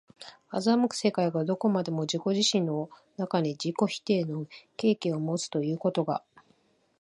[0.51, 6.23] 斯く世界がどこまでも自己自身の中に自己否定の契機をもつということが、